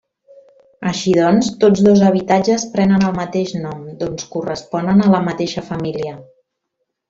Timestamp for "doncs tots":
1.17-1.83